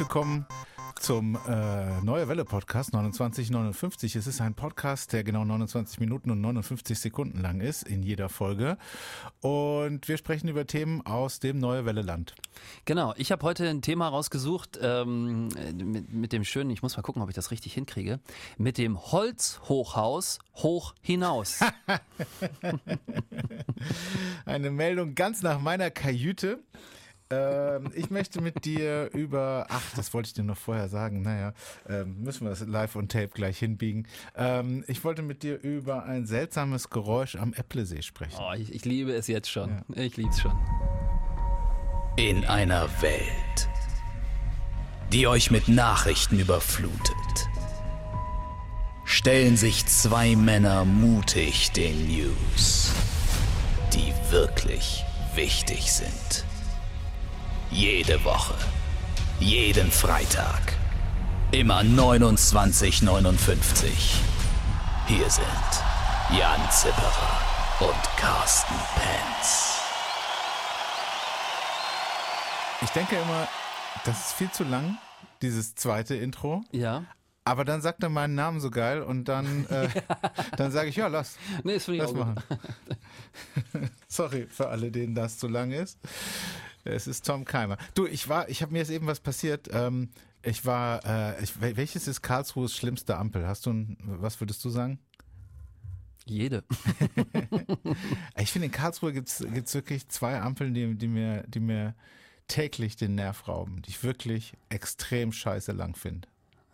[0.00, 0.46] willkommen
[0.98, 4.16] zum äh, Neue Welle Podcast 2959.
[4.16, 8.30] Es ist ein Podcast, der genau 29 Minuten und 59 Sekunden lang ist in jeder
[8.30, 8.78] Folge.
[9.42, 12.34] Und wir sprechen über Themen aus dem Neue Welle Land.
[12.86, 17.02] Genau, ich habe heute ein Thema rausgesucht ähm, mit, mit dem schönen, ich muss mal
[17.02, 18.20] gucken, ob ich das richtig hinkriege,
[18.56, 21.60] mit dem Holzhochhaus hoch hinaus.
[24.46, 26.60] Eine Meldung ganz nach meiner Kajüte.
[27.32, 31.52] Ähm, ich möchte mit dir über, ach, das wollte ich dir noch vorher sagen, naja,
[31.88, 34.08] ähm, müssen wir das live on tape gleich hinbiegen.
[34.34, 38.36] Ähm, ich wollte mit dir über ein seltsames Geräusch am Äpplesee sprechen.
[38.40, 39.70] Oh, ich, ich liebe es jetzt schon.
[39.70, 40.02] Ja.
[40.02, 40.58] Ich liebe es schon.
[42.16, 43.68] In einer Welt,
[45.12, 47.48] die euch mit Nachrichten überflutet,
[49.04, 52.92] stellen sich zwei Männer mutig den News,
[53.94, 55.04] die wirklich
[55.36, 56.49] wichtig sind.
[57.72, 58.54] Jede Woche.
[59.38, 60.74] Jeden Freitag.
[61.52, 64.16] Immer 29,59.
[65.06, 65.46] Hier sind
[66.36, 67.38] Jan Zipperer
[67.78, 69.78] und Carsten Penz.
[72.82, 73.46] Ich denke immer,
[74.04, 74.98] das ist viel zu lang,
[75.40, 76.64] dieses zweite Intro.
[76.72, 77.04] Ja.
[77.44, 79.88] Aber dann sagt er meinen Namen so geil und dann, äh,
[80.56, 81.36] dann sage ich, ja, lass.
[81.62, 82.34] Nee, ist für lass machen.
[84.08, 86.00] Sorry für alle, denen das zu lang ist.
[86.84, 87.76] Es ist Tom Keimer.
[87.94, 89.68] Du, ich war, ich habe mir jetzt eben was passiert.
[89.72, 90.10] Ähm,
[90.42, 93.46] ich war, äh, ich, welches ist Karlsruhes schlimmste Ampel?
[93.46, 94.98] Hast du, ein, was würdest du sagen?
[96.24, 96.64] Jede.
[98.36, 101.94] ich finde, in Karlsruhe gibt es wirklich zwei Ampeln, die, die, mir, die mir
[102.48, 106.28] täglich den Nerv rauben, die ich wirklich extrem scheiße lang finde.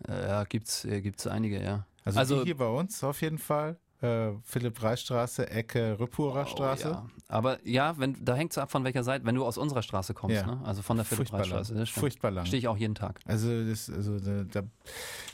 [0.09, 1.87] Ja, gibt's, äh, gibt's einige, ja.
[2.05, 6.89] Also, also hier bei uns auf jeden Fall äh, Philipp-Reich-Straße, Ecke Rüppurer oh, Straße.
[6.89, 7.07] Ja.
[7.29, 10.15] Aber ja, wenn, da hängt es ab von welcher Seite, wenn du aus unserer Straße
[10.15, 10.47] kommst, ja.
[10.47, 10.61] ne?
[10.65, 11.87] also von der Philipp-Reich-Straße.
[11.87, 12.47] Furchtbar lang.
[12.47, 13.21] Stehe ich auch jeden Tag.
[13.25, 14.63] Also, das, also da, da,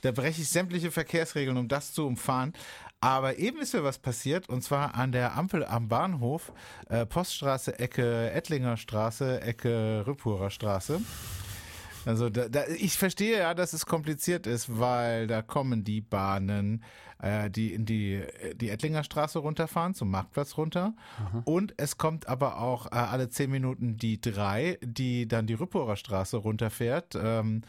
[0.03, 2.53] da breche ich sämtliche Verkehrsregeln, um das zu umfahren.
[3.01, 6.53] Aber eben ist mir was passiert und zwar an der Ampel am Bahnhof,
[6.89, 11.01] äh, Poststraße, Ecke Ettlinger Straße, Ecke Rüppurer Straße.
[12.07, 16.83] Also da, da, ich verstehe ja, dass es kompliziert ist, weil da kommen die Bahnen,
[17.21, 18.23] äh, die in die,
[18.55, 20.95] die Ettlinger Straße runterfahren, zum Marktplatz runter.
[21.33, 21.43] Mhm.
[21.45, 25.97] Und es kommt aber auch äh, alle zehn Minuten die drei, die dann die Rüppurer
[25.97, 27.15] Straße runterfährt.
[27.15, 27.63] Ähm,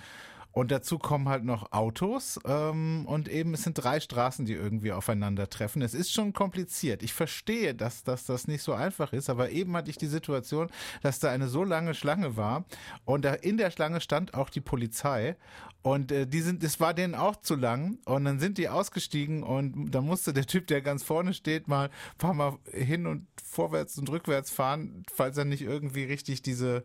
[0.54, 4.92] und dazu kommen halt noch Autos ähm, und eben es sind drei Straßen, die irgendwie
[4.92, 5.82] aufeinandertreffen.
[5.82, 7.02] Es ist schon kompliziert.
[7.02, 10.70] Ich verstehe, dass, dass das nicht so einfach ist, aber eben hatte ich die Situation,
[11.02, 12.66] dass da eine so lange Schlange war
[13.04, 15.36] und da in der Schlange stand auch die Polizei
[15.82, 19.42] und äh, die sind, es war denen auch zu lang und dann sind die ausgestiegen
[19.42, 23.28] und da musste der Typ, der ganz vorne steht, mal ein paar Mal hin und
[23.44, 26.84] vorwärts und rückwärts fahren, falls er nicht irgendwie richtig diese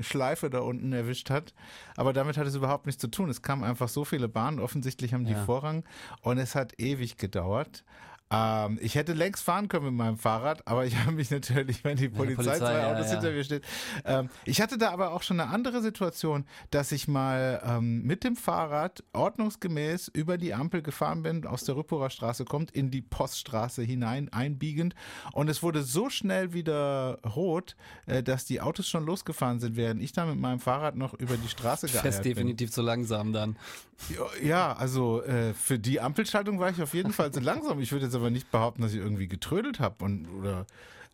[0.00, 1.54] Schleife da unten erwischt hat.
[1.96, 3.28] Aber damit hat es überhaupt nichts zu tun.
[3.30, 4.60] Es kamen einfach so viele Bahnen.
[4.60, 5.44] Offensichtlich haben die ja.
[5.44, 5.84] Vorrang.
[6.22, 7.84] Und es hat ewig gedauert.
[8.28, 11.96] Ähm, ich hätte längst fahren können mit meinem Fahrrad, aber ich habe mich natürlich, wenn
[11.96, 13.12] die Polizei, Polizei zwei ja, Autos ja.
[13.12, 13.64] hinter mir steht.
[14.04, 18.24] Ähm, ich hatte da aber auch schon eine andere Situation, dass ich mal ähm, mit
[18.24, 23.02] dem Fahrrad ordnungsgemäß über die Ampel gefahren bin, aus der Rüppurer Straße kommt, in die
[23.02, 24.94] Poststraße hinein, einbiegend.
[25.32, 27.76] Und es wurde so schnell wieder rot,
[28.06, 31.36] äh, dass die Autos schon losgefahren sind, während ich da mit meinem Fahrrad noch über
[31.36, 32.74] die Straße geeiert Fest definitiv bin.
[32.74, 33.56] zu langsam dann.
[34.42, 37.80] Ja, also äh, für die Ampelschaltung war ich auf jeden Fall zu langsam.
[37.80, 40.66] Ich würde jetzt aber nicht behaupten, dass ich irgendwie getrödelt habe und oder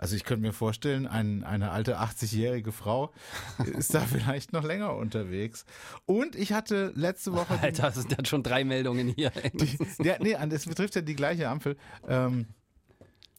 [0.02, 3.12] also ich könnte mir vorstellen, ein, eine alte 80-jährige Frau
[3.78, 5.64] ist da vielleicht noch länger unterwegs.
[6.06, 7.56] Und ich hatte letzte Woche.
[7.62, 9.30] Alter, das sind schon drei Meldungen hier.
[9.52, 11.76] Die, ja, nee, das betrifft ja die gleiche Ampel.
[12.08, 12.46] Ähm,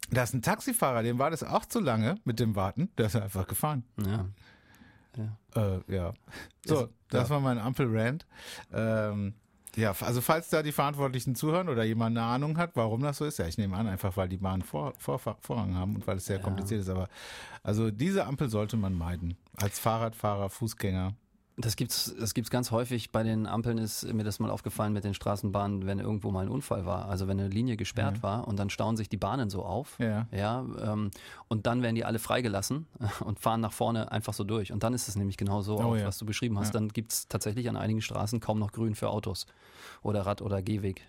[0.09, 2.89] da ist ein Taxifahrer, dem war das auch zu lange mit dem Warten.
[2.97, 3.83] Der ist einfach gefahren.
[3.97, 4.29] Ja.
[5.17, 5.75] Ja.
[5.75, 6.13] Äh, ja.
[6.65, 8.25] So, das war mein Ampel-Rant.
[8.71, 9.33] Ähm,
[9.75, 13.25] ja, also falls da die Verantwortlichen zuhören oder jemand eine Ahnung hat, warum das so
[13.25, 16.17] ist, ja, ich nehme an, einfach weil die Bahnen vor, vor, Vorrang haben und weil
[16.17, 16.43] es sehr ja.
[16.43, 16.89] kompliziert ist.
[16.89, 17.09] Aber
[17.63, 19.35] also diese Ampel sollte man meiden.
[19.55, 21.15] Als Fahrradfahrer, Fußgänger.
[21.55, 23.11] Das gibt's, das gibt's ganz häufig.
[23.11, 26.49] Bei den Ampeln ist mir das mal aufgefallen mit den Straßenbahnen, wenn irgendwo mal ein
[26.49, 27.07] Unfall war.
[27.07, 28.23] Also wenn eine Linie gesperrt ja.
[28.23, 29.99] war und dann stauen sich die Bahnen so auf.
[29.99, 30.27] Ja.
[30.31, 30.65] Ja.
[30.81, 31.11] Ähm,
[31.49, 32.87] und dann werden die alle freigelassen
[33.23, 34.71] und fahren nach vorne einfach so durch.
[34.71, 36.07] Und dann ist es nämlich genau so, oh, ja.
[36.07, 36.73] was du beschrieben hast.
[36.73, 39.45] Dann gibt's tatsächlich an einigen Straßen kaum noch Grün für Autos
[40.01, 41.03] oder Rad- oder Gehweg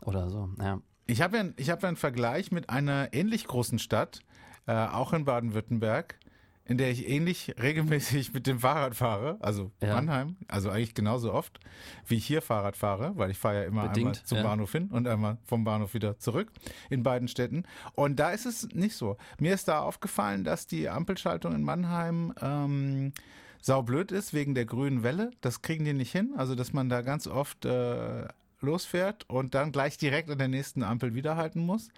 [0.00, 0.48] oder so.
[0.60, 0.80] Ja.
[1.06, 4.20] Ich habe ja, ich hab einen Vergleich mit einer ähnlich großen Stadt,
[4.66, 6.18] äh, auch in Baden-Württemberg
[6.66, 9.94] in der ich ähnlich regelmäßig mit dem Fahrrad fahre, also ja.
[9.94, 11.60] Mannheim, also eigentlich genauso oft,
[12.06, 14.44] wie ich hier Fahrrad fahre, weil ich fahre ja immer Bedingt, einmal zum ja.
[14.44, 16.50] Bahnhof hin und einmal vom Bahnhof wieder zurück
[16.88, 17.64] in beiden Städten.
[17.94, 19.18] Und da ist es nicht so.
[19.38, 23.12] Mir ist da aufgefallen, dass die Ampelschaltung in Mannheim ähm,
[23.60, 25.30] saublöd ist wegen der grünen Welle.
[25.40, 26.32] Das kriegen die nicht hin.
[26.36, 28.26] Also, dass man da ganz oft äh,
[28.60, 31.90] losfährt und dann gleich direkt an der nächsten Ampel wiederhalten muss.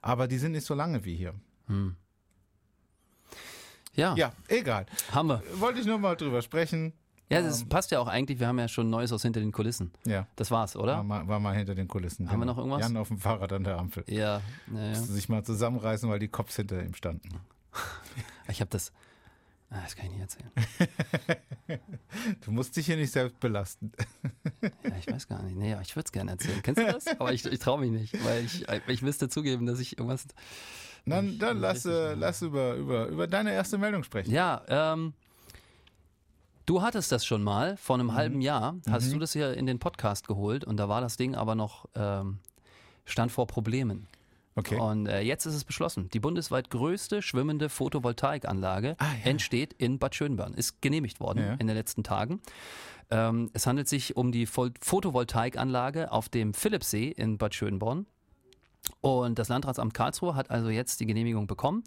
[0.00, 1.34] Aber die sind nicht so lange wie hier.
[1.66, 1.96] Hm.
[3.94, 4.14] Ja.
[4.16, 4.86] Ja, egal.
[5.12, 5.42] Haben wir.
[5.56, 6.92] Wollte ich nur mal drüber sprechen.
[7.30, 8.38] Ja, das ähm, passt ja auch eigentlich.
[8.38, 9.92] Wir haben ja schon Neues aus hinter den Kulissen.
[10.04, 10.26] Ja.
[10.36, 10.96] Das war's, oder?
[10.96, 12.28] War mal, war mal hinter den Kulissen.
[12.28, 12.42] Haben genau.
[12.42, 12.80] wir noch irgendwas?
[12.82, 14.04] Jan auf dem Fahrrad an der Ampel.
[14.06, 14.40] Ja.
[14.72, 14.88] ja, ja.
[14.90, 17.28] Musste sich mal zusammenreißen, weil die Cops hinter ihm standen.
[18.48, 18.92] ich habe das.
[19.70, 20.50] Ah, das kann ich nicht erzählen.
[22.44, 23.90] du musst dich hier nicht selbst belasten.
[24.62, 25.56] ja, ich weiß gar nicht.
[25.56, 26.62] Nee, ich würde es gerne erzählen.
[26.62, 27.06] Kennst du das?
[27.18, 30.26] Aber ich, ich traue mich nicht, weil ich, ich müsste zugeben, dass ich irgendwas.
[31.06, 34.30] Dann, dann lass, äh, lass über, über, über deine erste Meldung sprechen.
[34.30, 35.14] Ja, ähm,
[36.66, 38.14] Du hattest das schon mal vor einem mhm.
[38.14, 39.14] halben Jahr, hast mhm.
[39.14, 42.38] du das hier in den Podcast geholt und da war das Ding aber noch, ähm,
[43.04, 44.06] stand vor Problemen.
[44.56, 44.76] Okay.
[44.76, 46.08] Und äh, jetzt ist es beschlossen.
[46.10, 49.30] Die bundesweit größte schwimmende Photovoltaikanlage ah, ja.
[49.30, 50.54] entsteht in Bad Schönborn.
[50.54, 51.54] Ist genehmigt worden ja.
[51.54, 52.40] in den letzten Tagen.
[53.10, 58.06] Ähm, es handelt sich um die Photovoltaikanlage auf dem Philippsee in Bad Schönborn.
[59.00, 61.84] Und das Landratsamt Karlsruhe hat also jetzt die Genehmigung bekommen.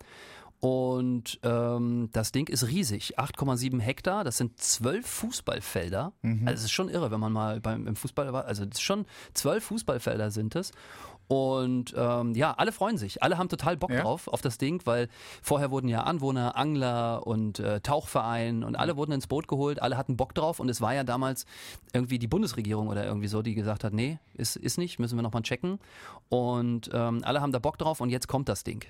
[0.60, 6.14] Und ähm, das Ding ist riesig, 8,7 Hektar, das sind zwölf Fußballfelder.
[6.24, 6.48] Mhm.
[6.48, 8.46] Also es ist schon irre, wenn man mal beim im Fußball war.
[8.46, 9.06] Also schon
[9.36, 10.72] zwölf Fußballfelder sind es.
[11.28, 13.22] Und ähm, ja, alle freuen sich.
[13.22, 14.02] Alle haben total Bock ja.
[14.02, 15.10] drauf, auf das Ding, weil
[15.42, 19.98] vorher wurden ja Anwohner, Angler und äh, Tauchverein und alle wurden ins Boot geholt, alle
[19.98, 21.46] hatten Bock drauf und es war ja damals
[21.92, 25.22] irgendwie die Bundesregierung oder irgendwie so, die gesagt hat, nee, ist, ist nicht, müssen wir
[25.22, 25.80] nochmal checken.
[26.30, 28.86] Und ähm, alle haben da Bock drauf und jetzt kommt das Ding.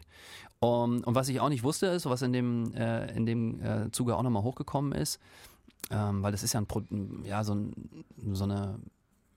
[0.60, 3.92] Um, und was ich auch nicht wusste, ist, was in dem, äh, in dem äh,
[3.92, 5.20] Zuge auch nochmal hochgekommen ist,
[5.92, 8.80] ähm, weil das ist ja, ein, ja so, ein, so eine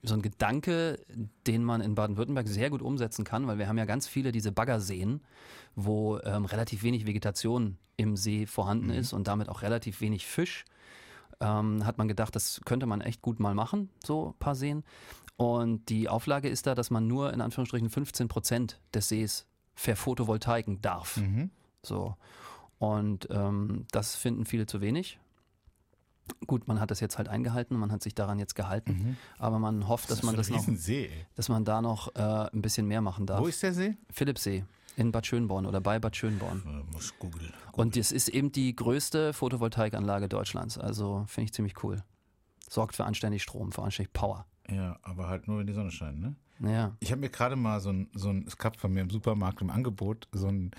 [0.03, 0.99] so ein Gedanke,
[1.45, 4.51] den man in Baden-Württemberg sehr gut umsetzen kann, weil wir haben ja ganz viele diese
[4.51, 5.21] Baggerseen,
[5.75, 8.93] wo ähm, relativ wenig Vegetation im See vorhanden mhm.
[8.93, 10.65] ist und damit auch relativ wenig Fisch.
[11.39, 14.83] Ähm, hat man gedacht, das könnte man echt gut mal machen, so ein paar Seen.
[15.37, 20.81] Und die Auflage ist da, dass man nur in Anführungsstrichen 15 Prozent des Sees verphotovoltaiken
[20.81, 21.17] darf.
[21.17, 21.49] Mhm.
[21.83, 22.15] So.
[22.77, 25.19] Und ähm, das finden viele zu wenig.
[26.47, 29.17] Gut, man hat das jetzt halt eingehalten, man hat sich daran jetzt gehalten, mhm.
[29.37, 32.61] aber man hofft, das dass man das noch, See, dass man da noch äh, ein
[32.61, 33.41] bisschen mehr machen darf.
[33.41, 33.97] Wo ist der See?
[34.11, 34.63] Philippsee
[34.95, 36.61] in Bad Schönborn oder bei Bad Schönborn.
[36.65, 37.47] Äh, muss Google.
[37.47, 37.53] Google.
[37.73, 42.03] Und es ist eben die größte Photovoltaikanlage Deutschlands, also finde ich ziemlich cool.
[42.69, 44.45] Sorgt für anständig Strom, für anständig Power.
[44.69, 46.35] Ja, aber halt nur, wenn die Sonne scheint, ne?
[46.59, 46.95] Ja.
[46.99, 49.61] Ich habe mir gerade mal so ein, so ein, es gab von mir im Supermarkt
[49.61, 50.71] im Angebot so ein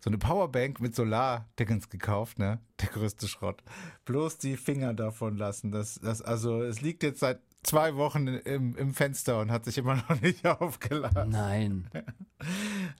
[0.00, 2.58] so eine Powerbank mit Solardingens gekauft, ne?
[2.80, 3.62] Der größte Schrott.
[4.06, 5.70] Bloß die Finger davon lassen.
[5.70, 9.78] Das, das, also es liegt jetzt seit zwei Wochen im, im Fenster und hat sich
[9.78, 11.30] immer noch nicht aufgeladen.
[11.30, 11.88] Nein.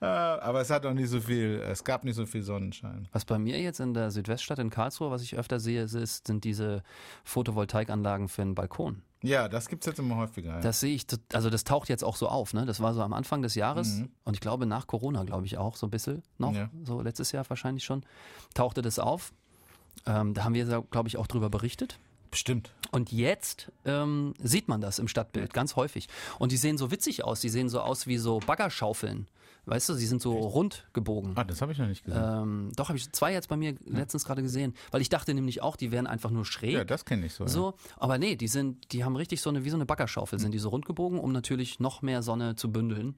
[0.01, 3.07] Ah, aber es hat auch nicht so viel, es gab nicht so viel Sonnenschein.
[3.11, 6.43] Was bei mir jetzt in der Südweststadt in Karlsruhe, was ich öfter sehe, ist, sind
[6.43, 6.83] diese
[7.23, 9.01] Photovoltaikanlagen für einen Balkon.
[9.23, 10.55] Ja, das gibt es jetzt immer häufiger.
[10.55, 10.61] Ja.
[10.61, 12.65] Das sehe ich, also das taucht jetzt auch so auf, ne?
[12.65, 14.09] Das war so am Anfang des Jahres mhm.
[14.23, 16.69] und ich glaube nach Corona, glaube ich auch so ein bisschen noch, ja.
[16.83, 18.03] so letztes Jahr wahrscheinlich schon,
[18.53, 19.33] tauchte das auf.
[20.05, 21.99] Ähm, da haben wir, glaube ich, auch drüber berichtet.
[22.31, 22.73] Bestimmt.
[22.91, 26.07] Und jetzt ähm, sieht man das im Stadtbild ganz häufig.
[26.39, 27.39] Und die sehen so witzig aus.
[27.39, 29.27] Die sehen so aus wie so Baggerschaufeln.
[29.65, 30.55] Weißt du, sie sind so Echt?
[30.55, 31.33] rund gebogen.
[31.35, 32.21] Ah, das habe ich noch nicht gesehen.
[32.21, 34.73] Ähm, doch, habe ich zwei jetzt bei mir letztens gerade gesehen.
[34.89, 36.73] Weil ich dachte nämlich auch, die wären einfach nur schräg.
[36.73, 37.47] Ja, das kenne ich so.
[37.47, 37.73] So, ja.
[37.97, 40.41] aber nee, die sind, die haben richtig so eine, wie so eine Baggerschaufel, mhm.
[40.41, 43.15] sind die so rund gebogen, um natürlich noch mehr Sonne zu bündeln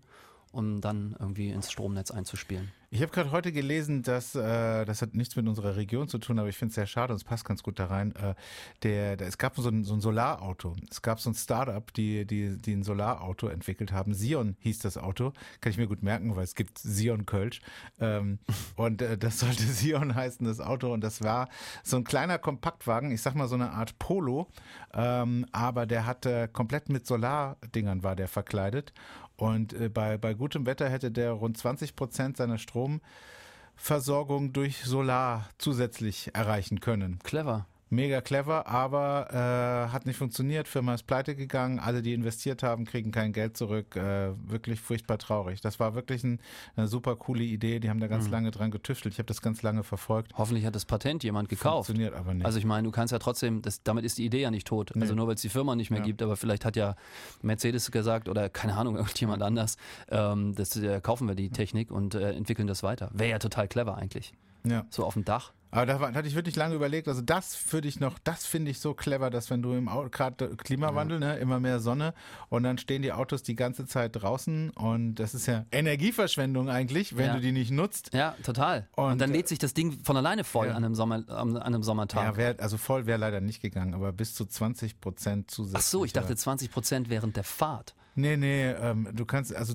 [0.53, 2.71] um dann irgendwie ins Stromnetz einzuspielen.
[2.93, 6.37] Ich habe gerade heute gelesen, dass äh, das hat nichts mit unserer Region zu tun,
[6.37, 8.15] aber ich finde es sehr schade und es passt ganz gut da rein.
[8.15, 8.35] Äh,
[8.83, 10.75] der, der, es gab so ein, so ein Solarauto.
[10.91, 14.13] Es gab so ein Startup, die, die, die ein Solarauto entwickelt haben.
[14.13, 15.33] Sion hieß das Auto.
[15.59, 17.61] Kann ich mir gut merken, weil es gibt Sion Kölsch.
[17.99, 18.37] Ähm,
[18.75, 20.93] und äh, das sollte Sion heißen, das Auto.
[20.93, 21.49] Und das war
[21.81, 24.51] so ein kleiner Kompaktwagen, ich sag mal so eine Art Polo.
[24.93, 28.93] Ähm, aber der hatte komplett mit Solardingern war der verkleidet.
[29.35, 35.49] Und äh, bei, bei gutem Wetter hätte der rund 20 Prozent seiner Stromversorgung durch Solar
[35.57, 37.19] zusätzlich erreichen können.
[37.23, 40.67] Clever mega clever, aber äh, hat nicht funktioniert.
[40.67, 41.79] Firma ist pleite gegangen.
[41.79, 43.95] Alle, die investiert haben, kriegen kein Geld zurück.
[43.95, 45.61] Äh, wirklich furchtbar traurig.
[45.61, 46.39] Das war wirklich ein,
[46.75, 47.79] eine super coole Idee.
[47.79, 48.31] Die haben da ganz mhm.
[48.31, 49.13] lange dran getüftelt.
[49.13, 50.33] Ich habe das ganz lange verfolgt.
[50.35, 51.87] Hoffentlich hat das Patent jemand gekauft.
[51.87, 52.45] Funktioniert aber nicht.
[52.45, 54.91] Also ich meine, du kannst ja trotzdem, das, damit ist die Idee ja nicht tot.
[54.95, 55.01] Nee.
[55.01, 56.05] Also nur weil es die Firma nicht mehr ja.
[56.05, 56.95] gibt, aber vielleicht hat ja
[57.41, 59.77] Mercedes gesagt oder keine Ahnung, irgendjemand anders,
[60.09, 63.09] ähm, das äh, kaufen wir die Technik und äh, entwickeln das weiter.
[63.13, 64.33] Wäre ja total clever eigentlich.
[64.65, 64.85] Ja.
[64.89, 65.53] So auf dem Dach.
[65.73, 67.07] Aber da, hatte ich wirklich lange überlegt.
[67.07, 70.09] Also das würde ich noch, das finde ich so clever, dass wenn du im Auto,
[70.09, 71.33] gerade Klimawandel, ja.
[71.33, 72.13] ne, immer mehr Sonne
[72.49, 77.17] und dann stehen die Autos die ganze Zeit draußen und das ist ja Energieverschwendung eigentlich,
[77.17, 77.33] wenn ja.
[77.33, 78.13] du die nicht nutzt.
[78.13, 78.87] Ja, total.
[78.95, 80.73] Und, und, dann lädt sich das Ding von alleine voll ja.
[80.73, 82.23] an, einem Sommer, an, einem Sommertag.
[82.23, 85.79] Ja, wär, also voll wäre leider nicht gegangen, aber bis zu 20 Prozent zusätzlich.
[85.79, 87.95] Ach so, ich dachte 20 Prozent während der Fahrt.
[88.15, 89.73] Nee, nee, ähm, du kannst, also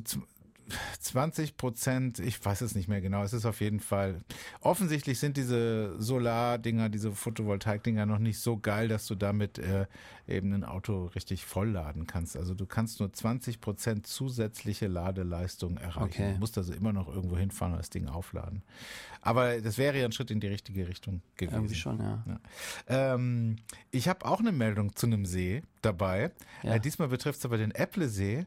[1.01, 4.21] 20 Prozent, ich weiß es nicht mehr genau, es ist auf jeden Fall,
[4.61, 9.87] offensichtlich sind diese Solardinger, diese Photovoltaik-Dinger noch nicht so geil, dass du damit äh,
[10.27, 12.37] eben ein Auto richtig vollladen kannst.
[12.37, 16.03] Also du kannst nur 20 Prozent zusätzliche Ladeleistung erreichen.
[16.03, 16.33] Okay.
[16.35, 18.63] Du musst also immer noch irgendwo hinfahren und das Ding aufladen.
[19.23, 21.55] Aber das wäre ja ein Schritt in die richtige Richtung gewesen.
[21.55, 22.25] Irgendwie schon, ja.
[22.27, 23.15] ja.
[23.15, 23.57] Ähm,
[23.91, 26.31] ich habe auch eine Meldung zu einem See dabei.
[26.63, 26.75] Ja.
[26.75, 28.47] Äh, diesmal betrifft es aber den Äpplesee.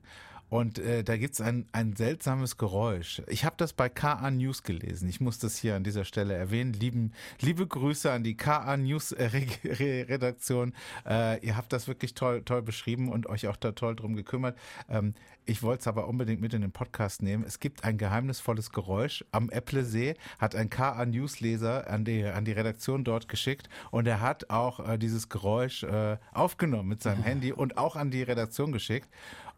[0.52, 3.22] Und äh, da gibt's ein, ein seltsames Geräusch.
[3.28, 5.08] Ich habe das bei KA News gelesen.
[5.08, 6.74] Ich muss das hier an dieser Stelle erwähnen.
[6.74, 10.74] Lieben, liebe Grüße an die KA News Redaktion.
[11.08, 14.58] Äh, ihr habt das wirklich toll, toll beschrieben und euch auch da toll drum gekümmert.
[14.90, 15.14] Ähm,
[15.46, 17.46] ich wollte es aber unbedingt mit in den Podcast nehmen.
[17.48, 22.44] Es gibt ein geheimnisvolles Geräusch am Äpplesee, hat ein KA News Leser an die, an
[22.44, 27.24] die Redaktion dort geschickt und er hat auch äh, dieses Geräusch äh, aufgenommen mit seinem
[27.24, 29.08] Handy und auch an die Redaktion geschickt.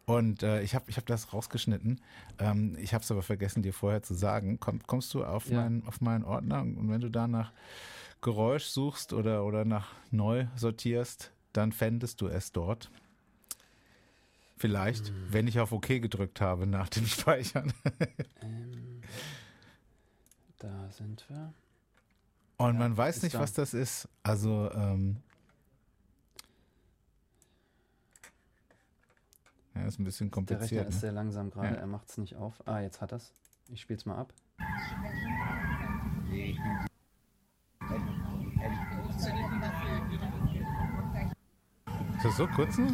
[0.06, 2.00] Und äh, ich habe ich hab das rausgeschnitten.
[2.38, 4.58] Ähm, ich habe es aber vergessen, dir vorher zu sagen.
[4.60, 5.62] Komm, kommst du auf, ja.
[5.62, 7.52] meinen, auf meinen Ordner und wenn du da nach
[8.20, 12.90] Geräusch suchst oder, oder nach neu sortierst, dann fändest du es dort.
[14.56, 15.14] Vielleicht, hm.
[15.30, 17.72] wenn ich auf OK gedrückt habe nach dem Speichern.
[18.42, 19.02] ähm,
[20.58, 21.52] da sind wir.
[22.56, 23.40] Und ja, man weiß nicht, da.
[23.40, 24.08] was das ist.
[24.22, 25.16] Also ähm,
[29.74, 30.70] Ja, ist ein bisschen kompliziert.
[30.70, 30.88] Der Rechner ne?
[30.88, 31.80] ist sehr langsam gerade, ja.
[31.80, 32.62] er macht es nicht auf.
[32.66, 33.32] Ah, jetzt hat es.
[33.68, 34.32] Ich spiele es mal ab.
[42.16, 42.78] Ist das so kurz?
[42.78, 42.92] Nee.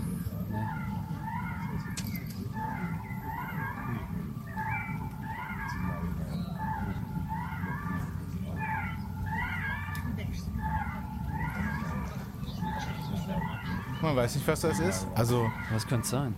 [14.02, 15.06] Man weiß nicht, was das ist.
[15.14, 15.50] Also.
[15.70, 16.34] Was könnte es sein?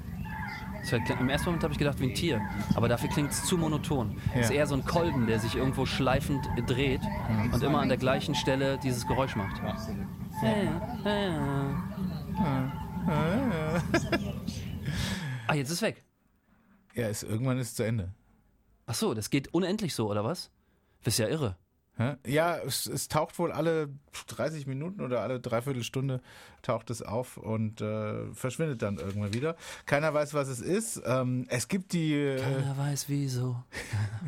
[0.92, 2.40] Im ersten Moment habe ich gedacht wie ein Tier,
[2.74, 4.20] aber dafür klingt es zu monoton.
[4.30, 4.40] Es ja.
[4.40, 7.54] ist eher so ein Kolben, der sich irgendwo schleifend dreht mhm.
[7.54, 9.62] und immer an der gleichen Stelle dieses Geräusch macht.
[15.46, 16.02] ah, jetzt ist weg.
[16.94, 18.12] Ja, ist, irgendwann ist es zu Ende.
[18.86, 20.50] Ach so, das geht unendlich so, oder was?
[21.04, 21.56] Das ist ja irre.
[22.26, 23.90] Ja, es, es, taucht wohl alle
[24.28, 26.22] 30 Minuten oder alle Dreiviertelstunde
[26.62, 29.56] taucht es auf und äh, verschwindet dann irgendwann wieder.
[29.84, 31.02] Keiner weiß, was es ist.
[31.04, 32.14] Ähm, es gibt die.
[32.14, 33.62] Äh, Keiner weiß wieso.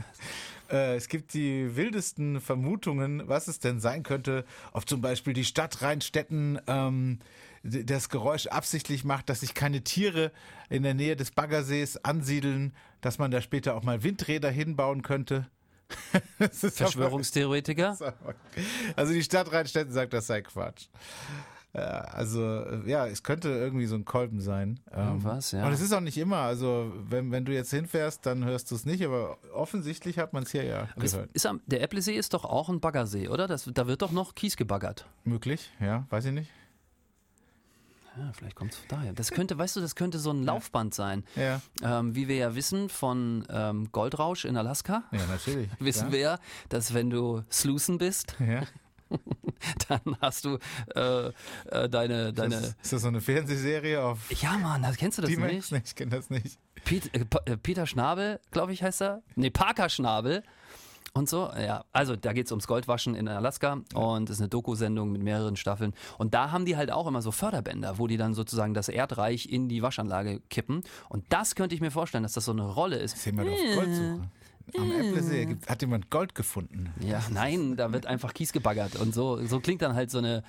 [0.71, 5.45] äh, es gibt die wildesten Vermutungen, was es denn sein könnte, ob zum Beispiel die
[5.45, 7.19] Stadt Rheinstetten ähm,
[7.63, 10.33] das Geräusch absichtlich macht, dass sich keine Tiere
[10.69, 15.47] in der Nähe des Baggersees ansiedeln, dass man da später auch mal Windräder hinbauen könnte.
[16.51, 17.97] Verschwörungstheoretiker?
[18.97, 20.87] Also die Stadt Rheinstetten sagt, das sei Quatsch.
[21.73, 22.41] Also
[22.87, 24.79] ja, es könnte irgendwie so ein Kolben sein.
[24.93, 25.67] Ähm, Irgendwas, ja.
[25.67, 26.37] Und es ist auch nicht immer.
[26.37, 29.05] Also wenn, wenn du jetzt hinfährst, dann hörst du es nicht.
[29.05, 31.31] Aber offensichtlich hat man es hier ja gehört.
[31.33, 33.49] Ist, ist, der Äpplesee ist doch auch ein Baggersee, oder?
[33.49, 35.07] Das, da wird doch noch Kies gebaggert.
[35.25, 36.51] Möglich, ja, weiß ich nicht.
[38.17, 39.13] Ja, vielleicht kommt es daher.
[39.13, 41.25] Das könnte, weißt du, das könnte so ein Laufband sein.
[41.35, 41.61] Ja.
[41.83, 45.05] Ähm, wie wir ja wissen von ähm, Goldrausch in Alaska.
[45.11, 45.69] Ja, natürlich.
[45.81, 46.13] wissen ja.
[46.13, 48.63] wir ja, dass wenn du Sluicen bist, ja.
[49.89, 50.59] dann hast du
[50.95, 51.29] äh,
[51.67, 52.33] äh, deine.
[52.33, 54.31] deine ist, das, ist das so eine Fernsehserie auf.
[54.41, 55.73] Ja, Mann, das, kennst du das nicht?
[55.73, 55.87] nicht?
[55.89, 56.59] Ich kenne das nicht.
[56.85, 59.23] Piet, äh, äh, Peter Schnabel, glaube ich, heißt er.
[59.35, 60.43] Nee, Parker Schnabel
[61.17, 61.51] und so.
[61.57, 65.23] Ja, also da geht es ums Goldwaschen in Alaska und es ist eine Doku-Sendung mit
[65.23, 65.95] mehreren Staffeln.
[66.19, 69.49] Und da haben die halt auch immer so Förderbänder, wo die dann sozusagen das Erdreich
[69.49, 70.83] in die Waschanlage kippen.
[71.09, 73.17] Und das könnte ich mir vorstellen, dass das so eine Rolle ist.
[73.17, 74.29] Sehen wir auf Goldsuche.
[74.77, 76.93] Am Äpplesee hat jemand Gold gefunden.
[77.01, 78.97] Ja, nein, da wird einfach Kies gebaggert.
[78.97, 80.43] Und so, so klingt dann halt so eine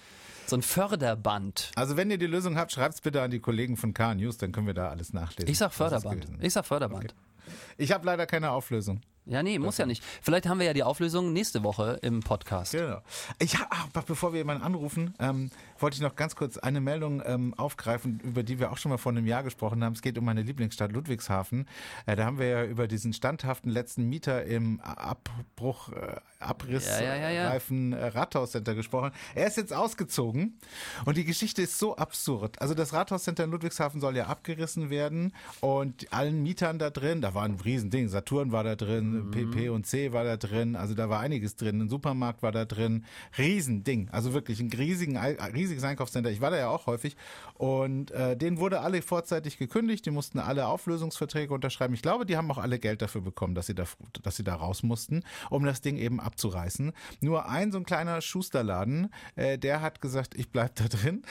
[0.47, 1.71] so ein Förderband.
[1.75, 4.37] Also wenn ihr die Lösung habt, schreibt es bitte an die Kollegen von K News,
[4.37, 5.49] dann können wir da alles nachlesen.
[5.49, 6.27] Ich sag Förderband.
[6.39, 7.05] Ich sag Förderband.
[7.05, 7.55] Okay.
[7.77, 9.01] Ich habe leider keine Auflösung.
[9.27, 10.03] Ja, nee, muss ja nicht.
[10.21, 12.73] Vielleicht haben wir ja die Auflösung nächste Woche im Podcast.
[12.73, 13.01] Genau.
[13.39, 17.53] Ich ach, bevor wir jemanden anrufen, ähm, wollte ich noch ganz kurz eine Meldung ähm,
[17.55, 19.93] aufgreifen, über die wir auch schon mal vor einem Jahr gesprochen haben.
[19.93, 21.67] Es geht um meine Lieblingsstadt Ludwigshafen.
[22.05, 27.97] Äh, da haben wir ja über diesen standhaften letzten Mieter im Abbruch, äh, Abrissreifen ja,
[27.97, 29.11] ja, ja, äh, Rathauscenter gesprochen.
[29.33, 30.59] Er ist jetzt ausgezogen
[31.05, 32.61] und die Geschichte ist so absurd.
[32.61, 37.33] Also das Rathauscenter in Ludwigshafen soll ja abgerissen werden und allen Mietern da drin, da
[37.33, 39.31] war ein Riesending, Saturn war da drin, mhm.
[39.31, 41.81] PP und C war da drin, also da war einiges drin.
[41.81, 43.05] Ein Supermarkt war da drin,
[43.37, 46.31] Riesending, also wirklich ein riesigen, riesiges Einkaufscenter.
[46.31, 47.15] Ich war da ja auch häufig
[47.53, 51.93] und äh, denen wurde alle vorzeitig gekündigt, die mussten alle Auflösungsverträge unterschreiben.
[51.93, 53.85] Ich glaube, die haben auch alle Geld dafür bekommen, dass sie da,
[54.23, 56.91] dass sie da raus mussten, um das Ding eben abzureißen.
[57.21, 61.23] Nur ein so ein kleiner Schusterladen, äh, der hat gesagt, ich bleib da drin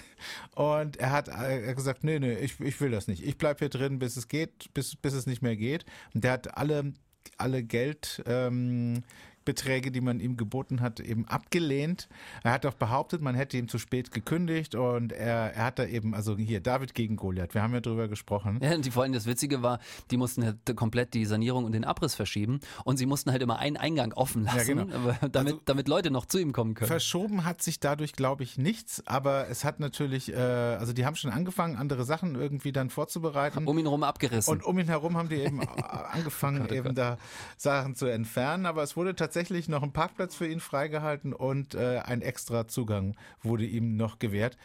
[0.55, 3.25] und er hat äh, gesagt, nee, nee, ich, ich will das nicht.
[3.25, 5.85] Ich bleib hier drin, bis es geht, bis, bis es nicht mehr geht.
[6.15, 6.93] Und der hat alle
[7.39, 9.03] alle Geld ähm,
[9.45, 12.09] Beträge, die man ihm geboten hat, eben abgelehnt.
[12.43, 15.87] Er hat auch behauptet, man hätte ihm zu spät gekündigt und er, er hat da
[15.87, 18.59] eben, also hier, David gegen Goliath, wir haben ja drüber gesprochen.
[18.63, 19.79] Ja, und die, vor allem das Witzige war,
[20.11, 23.59] die mussten halt komplett die Sanierung und den Abriss verschieben und sie mussten halt immer
[23.59, 25.15] einen Eingang offen lassen, ja, genau.
[25.31, 26.89] damit, also, damit Leute noch zu ihm kommen können.
[26.89, 31.17] Verschoben hat sich dadurch, glaube ich, nichts, aber es hat natürlich, äh, also die haben
[31.17, 33.67] schon angefangen, andere Sachen irgendwie dann vorzubereiten.
[33.67, 34.53] Um ihn herum abgerissen.
[34.53, 35.61] Und um ihn herum haben die eben
[36.13, 36.99] angefangen, oh Gott, oh eben Gott.
[36.99, 37.19] da
[37.57, 41.75] Sachen zu entfernen, aber es wurde tatsächlich tatsächlich noch ein Parkplatz für ihn freigehalten und
[41.75, 44.57] äh, ein extra Zugang wurde ihm noch gewährt.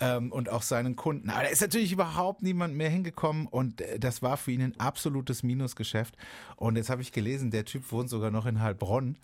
[0.00, 1.30] Ähm, und auch seinen Kunden.
[1.30, 4.78] Aber da ist natürlich überhaupt niemand mehr hingekommen und äh, das war für ihn ein
[4.78, 6.16] absolutes Minusgeschäft.
[6.56, 9.16] Und jetzt habe ich gelesen, der Typ wohnt sogar noch in Heilbronn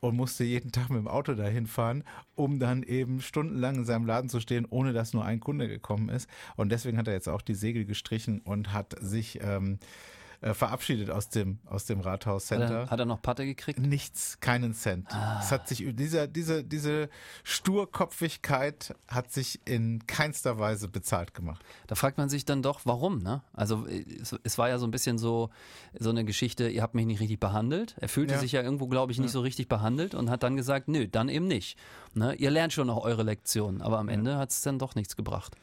[0.00, 4.06] und musste jeden Tag mit dem Auto dahin fahren, um dann eben stundenlang in seinem
[4.06, 6.28] Laden zu stehen, ohne dass nur ein Kunde gekommen ist.
[6.56, 9.78] Und deswegen hat er jetzt auch die Segel gestrichen und hat sich ähm,
[10.40, 12.64] äh, verabschiedet aus dem, aus dem Rathaus Center.
[12.64, 13.80] Hat er, hat er noch Patte gekriegt?
[13.80, 15.12] Nichts, keinen Cent.
[15.12, 15.40] Ah.
[15.42, 17.08] Es hat sich, dieser, diese, diese
[17.42, 21.64] Sturkopfigkeit hat sich in keinster Weise bezahlt gemacht.
[21.88, 23.42] Da fragt man sich dann doch, warum, ne?
[23.52, 25.50] Also, es, es war ja so ein bisschen so,
[25.98, 27.96] so eine Geschichte, ihr habt mich nicht richtig behandelt.
[27.98, 28.40] Er fühlte ja.
[28.40, 29.32] sich ja irgendwo, glaube ich, nicht ja.
[29.32, 31.76] so richtig behandelt und hat dann gesagt, nö, dann eben nicht.
[32.14, 32.34] Ne?
[32.34, 35.56] Ihr lernt schon noch eure Lektionen, aber am Ende hat es dann doch nichts gebracht.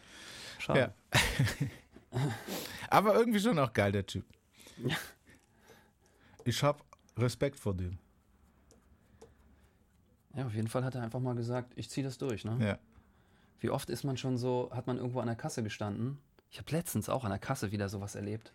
[0.60, 0.94] Schade.
[1.13, 1.20] Ja.
[2.89, 4.25] aber irgendwie schon auch geil, der Typ.
[6.48, 6.84] Ich habe
[7.17, 7.98] Respekt vor dem.
[10.36, 12.58] Ja, auf jeden Fall hat er einfach mal gesagt, ich ziehe das durch, ne?
[12.63, 12.77] Ja.
[13.59, 16.20] Wie oft ist man schon so, hat man irgendwo an der Kasse gestanden?
[16.51, 18.53] Ich habe letztens auch an der Kasse wieder sowas erlebt.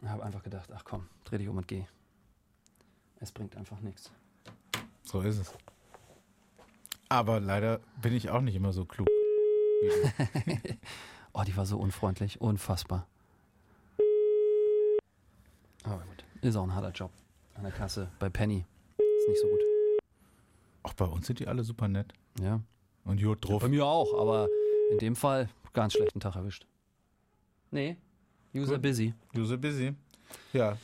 [0.00, 1.84] Ich habe einfach gedacht, ach komm, dreh dich um und geh.
[3.20, 4.10] Es bringt einfach nichts.
[5.04, 5.52] So ist es.
[7.08, 9.06] Aber leider bin ich auch nicht immer so klug.
[11.32, 13.06] oh, die war so unfreundlich, unfassbar.
[15.84, 16.24] Aber gut.
[16.40, 17.10] Ist auch ein harter Job.
[17.54, 18.64] An der Kasse bei Penny.
[18.98, 19.60] Ist nicht so gut.
[20.82, 22.12] Auch bei uns sind die alle super nett.
[22.40, 22.60] Ja.
[23.04, 23.62] Und Jod drauf.
[23.62, 24.48] Bei mir auch, aber
[24.90, 26.66] in dem Fall ganz schlechten Tag erwischt.
[27.70, 27.96] Nee.
[28.54, 28.82] User gut.
[28.82, 29.14] busy.
[29.34, 29.94] User busy.
[30.52, 30.76] Ja.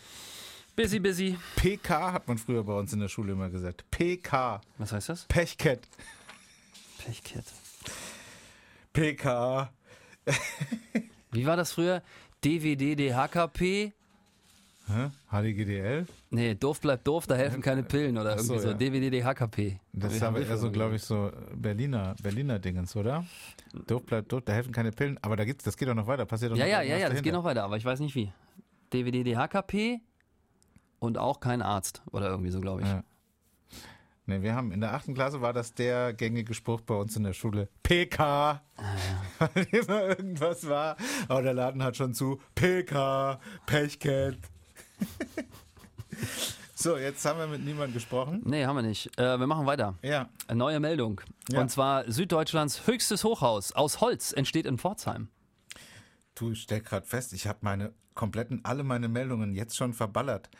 [0.74, 1.36] Busy, busy.
[1.56, 3.84] PK hat man früher bei uns in der Schule immer gesagt.
[3.90, 4.60] PK.
[4.78, 5.24] Was heißt das?
[5.26, 5.80] Pechcat.
[6.98, 7.44] Pechcat.
[8.92, 9.72] PK.
[11.32, 12.02] Wie war das früher?
[12.44, 13.92] DVD, DHKP,
[14.88, 15.10] Hä?
[15.30, 16.06] HDGDL?
[16.30, 18.74] Nee, doof bleibt doof, da helfen keine Pillen oder Ach irgendwie so, ja.
[18.74, 19.78] DWDD HKP.
[19.92, 23.24] Das ist aber eher so, glaube ich, so Berliner, Berliner Dingens, oder?
[23.86, 26.24] Doof bleibt doof, da helfen keine Pillen, aber da gibt's, das geht doch noch weiter,
[26.24, 28.14] passiert doch ja, noch Ja, ja, ja, das geht noch weiter, aber ich weiß nicht
[28.14, 28.32] wie.
[28.92, 30.00] DWDD HKP
[30.98, 32.88] und auch kein Arzt oder irgendwie so, glaube ich.
[32.88, 33.04] Ja.
[34.28, 37.22] Nee, wir haben in der achten Klasse war das der gängige Spruch bei uns in
[37.22, 37.68] der Schule.
[37.82, 38.22] PK.
[38.22, 39.48] Ah, ja.
[39.54, 40.98] Weil immer irgendwas war.
[41.28, 42.38] Aber der Laden hat schon zu.
[42.54, 44.36] PK, Pechcat.
[46.80, 48.40] So, jetzt haben wir mit niemandem gesprochen.
[48.44, 49.10] Nee, haben wir nicht.
[49.18, 49.98] Äh, wir machen weiter.
[50.00, 50.28] Ja.
[50.46, 51.20] Eine neue Meldung.
[51.48, 51.60] Ja.
[51.60, 55.26] Und zwar Süddeutschlands höchstes Hochhaus aus Holz entsteht in Pforzheim.
[56.36, 60.50] Du, ich stell gerade fest, ich habe meine kompletten, alle meine Meldungen jetzt schon verballert.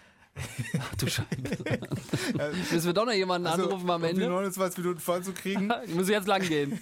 [0.81, 1.27] Ach du Scheiße.
[2.73, 4.23] Müssen wir doch noch jemanden also, anrufen am Ende?
[4.25, 5.73] Um die 29 Minuten voll zu kriegen.
[5.87, 6.81] ich muss jetzt lang gehen.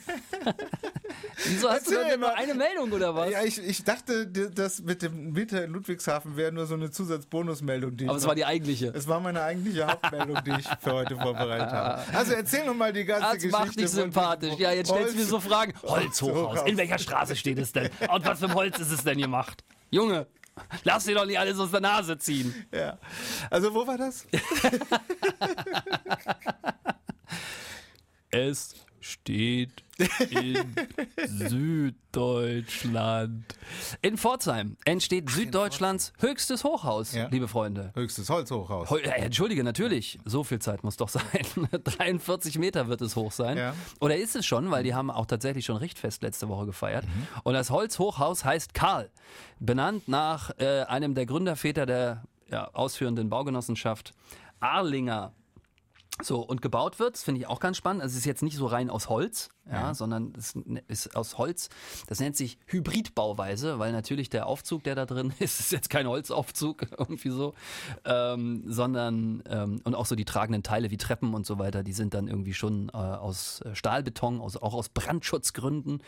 [1.44, 3.30] Wieso hast Erzähl du denn nur eine Meldung oder was?
[3.30, 7.96] Ja, ich, ich dachte, das mit dem Meter in Ludwigshafen wäre nur so eine Zusatzbonusmeldung.
[8.08, 8.88] Aber es war die eigentliche.
[8.88, 12.16] Es war meine eigentliche Hauptmeldung, die ich für heute vorbereitet habe.
[12.16, 13.58] Also erzähl noch mal die ganze das Geschichte.
[13.58, 14.54] Das macht dich sympathisch.
[14.58, 15.74] Ja, jetzt stellst du mir so Fragen.
[15.82, 16.62] Holzhochhaus.
[16.66, 17.90] In welcher Straße steht es denn?
[18.10, 19.62] Und was für ein Holz ist es denn gemacht?
[19.90, 20.26] Junge,
[20.84, 22.66] Lass dir doch nicht alles aus der Nase ziehen.
[22.72, 22.98] Ja.
[23.50, 24.26] Also, wo war das?
[28.30, 29.85] es steht
[30.30, 30.74] in
[32.12, 33.44] Süddeutschland.
[34.02, 37.28] In Pforzheim entsteht Ach, Süddeutschlands höchstes Hochhaus, ja.
[37.28, 37.92] liebe Freunde.
[37.94, 38.88] Höchstes Holzhochhaus.
[38.88, 40.18] He äh, Entschuldige, natürlich.
[40.24, 41.22] So viel Zeit muss doch sein.
[41.70, 43.56] 43 Meter wird es hoch sein.
[43.56, 43.74] Ja.
[44.00, 47.04] Oder ist es schon, weil die haben auch tatsächlich schon Richtfest letzte Woche gefeiert.
[47.04, 47.26] Mhm.
[47.44, 49.10] Und das Holzhochhaus heißt Karl.
[49.58, 54.12] Benannt nach äh, einem der Gründerväter der ja, ausführenden Baugenossenschaft
[54.60, 55.32] Arlinger
[56.22, 58.02] So, und gebaut wird, das finde ich auch ganz spannend.
[58.02, 59.94] Also es ist jetzt nicht so rein aus Holz, ja, ja.
[59.94, 60.54] sondern es
[60.88, 61.68] ist aus Holz.
[62.06, 66.06] Das nennt sich Hybridbauweise, weil natürlich der Aufzug, der da drin ist, ist jetzt kein
[66.06, 67.52] Holzaufzug, irgendwie so,
[68.06, 71.92] ähm, sondern ähm, und auch so die tragenden Teile wie Treppen und so weiter, die
[71.92, 76.02] sind dann irgendwie schon äh, aus Stahlbeton, aus, auch aus Brandschutzgründen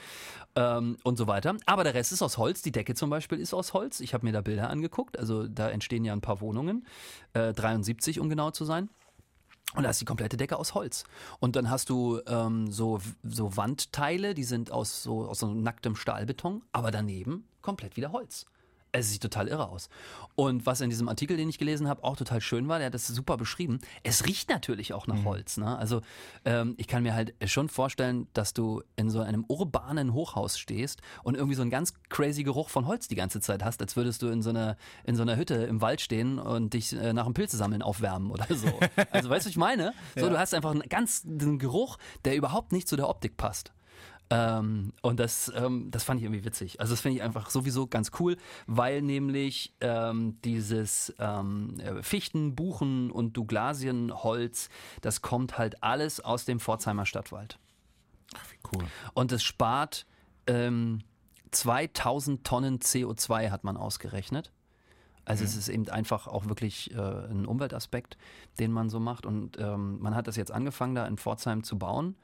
[0.57, 1.55] ähm, und so weiter.
[1.67, 2.63] Aber der Rest ist aus Holz.
[2.63, 4.01] Die Decke zum Beispiel ist aus Holz.
[4.01, 5.19] Ich habe mir da Bilder angeguckt.
[5.19, 6.87] Also da entstehen ja ein paar Wohnungen,
[7.35, 8.89] äh, 73 um genau zu sein.
[9.75, 11.05] Und da ist die komplette Decke aus Holz.
[11.41, 15.95] Und dann hast du ähm, so, so Wandteile, die sind aus so, aus so nacktem
[15.95, 18.47] Stahlbeton, aber daneben komplett wieder Holz.
[18.93, 19.89] Es sieht total irre aus.
[20.35, 22.95] Und was in diesem Artikel, den ich gelesen habe, auch total schön war, der hat
[22.95, 23.81] das super beschrieben.
[24.03, 25.25] Es riecht natürlich auch nach mhm.
[25.25, 25.57] Holz.
[25.57, 25.77] Ne?
[25.77, 26.01] Also
[26.45, 31.03] ähm, ich kann mir halt schon vorstellen, dass du in so einem urbanen Hochhaus stehst
[31.23, 34.23] und irgendwie so einen ganz crazy Geruch von Holz die ganze Zeit hast, als würdest
[34.23, 37.25] du in so einer, in so einer Hütte im Wald stehen und dich äh, nach
[37.25, 38.69] dem Pilzesammeln aufwärmen oder so.
[39.11, 39.93] Also weißt du, was ich meine?
[40.15, 40.31] So, ja.
[40.31, 43.73] du hast einfach einen ganz einen Geruch, der überhaupt nicht zu der Optik passt.
[44.31, 46.81] Ähm, und das, ähm, das fand ich irgendwie witzig.
[46.81, 48.37] Also das finde ich einfach sowieso ganz cool,
[48.67, 54.69] weil nämlich ähm, dieses ähm, Fichten, Buchen und Douglasienholz,
[55.01, 57.59] das kommt halt alles aus dem Pforzheimer Stadtwald.
[58.37, 58.85] Ach, wie cool.
[59.15, 60.07] Und es spart
[60.47, 64.53] 2000 ähm, Tonnen CO2, hat man ausgerechnet.
[65.25, 65.49] Also mhm.
[65.49, 68.17] es ist eben einfach auch wirklich äh, ein Umweltaspekt,
[68.59, 69.27] den man so macht.
[69.27, 72.17] Und ähm, man hat das jetzt angefangen, da in Pforzheim zu bauen.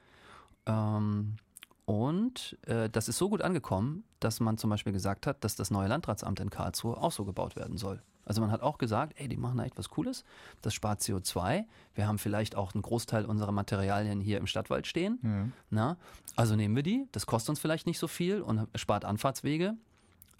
[0.65, 1.37] Ähm,
[1.85, 5.69] und äh, das ist so gut angekommen, dass man zum Beispiel gesagt hat, dass das
[5.69, 8.01] neue Landratsamt in Karlsruhe auch so gebaut werden soll.
[8.25, 10.23] Also man hat auch gesagt, ey, die machen da echt was Cooles,
[10.61, 11.65] das spart CO2.
[11.93, 15.19] Wir haben vielleicht auch einen Großteil unserer Materialien hier im Stadtwald stehen.
[15.21, 15.47] Ja.
[15.69, 15.97] Na?
[16.35, 19.75] Also nehmen wir die, das kostet uns vielleicht nicht so viel und spart Anfahrtswege.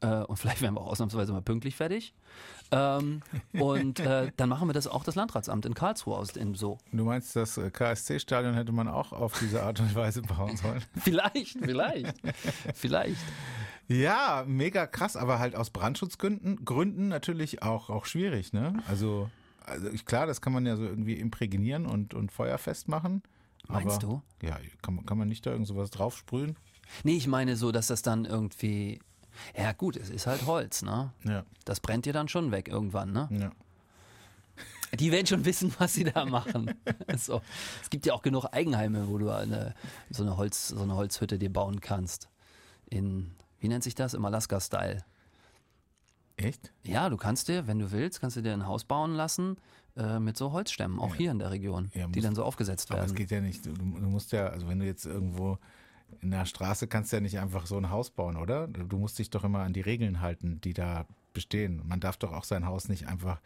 [0.01, 2.13] Äh, und vielleicht werden wir auch ausnahmsweise mal pünktlich fertig.
[2.71, 3.21] Ähm,
[3.53, 6.77] und äh, dann machen wir das auch das Landratsamt in Karlsruhe aus in so.
[6.91, 10.83] Du meinst, das äh, KSC-Stadion hätte man auch auf diese Art und Weise bauen sollen?
[10.99, 12.15] vielleicht, vielleicht,
[12.73, 13.21] vielleicht.
[13.87, 18.81] Ja, mega krass, aber halt aus Brandschutzgründen Gründen natürlich auch, auch schwierig, ne?
[18.87, 19.29] Also,
[19.63, 23.21] also klar, das kann man ja so irgendwie imprägnieren und, und feuerfest machen.
[23.67, 24.21] Meinst du?
[24.41, 26.55] Ja, kann, kann man nicht da irgend sowas draufsprühen?
[27.03, 28.99] Nee, ich meine so, dass das dann irgendwie
[29.57, 31.11] ja, gut, es ist halt Holz, ne?
[31.23, 31.45] Ja.
[31.63, 33.27] Das brennt dir dann schon weg irgendwann, ne?
[33.31, 33.51] Ja.
[34.97, 36.73] Die werden schon wissen, was sie da machen.
[37.17, 37.41] so.
[37.81, 39.73] Es gibt ja auch genug Eigenheime, wo du eine,
[40.09, 42.29] so, eine Holz, so eine Holzhütte dir bauen kannst.
[42.89, 44.13] In, wie nennt sich das?
[44.13, 45.03] Im Alaska-Style.
[46.37, 46.73] Echt?
[46.83, 49.57] Ja, du kannst dir, wenn du willst, kannst du dir ein Haus bauen lassen
[49.95, 51.15] äh, mit so Holzstämmen, auch ja.
[51.15, 52.99] hier in der Region, ja, die dann so aufgesetzt werden.
[52.99, 55.57] Aber es geht ja nicht, du, du musst ja, also wenn du jetzt irgendwo
[56.21, 58.67] in der Straße kannst du ja nicht einfach so ein Haus bauen, oder?
[58.67, 61.83] Du musst dich doch immer an die Regeln halten, die da bestehen.
[61.85, 63.39] Man darf doch auch sein Haus nicht einfach